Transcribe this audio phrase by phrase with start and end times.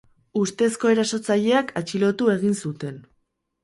[0.43, 3.03] Ustezko erasotzaileak atxilotu egin zuten.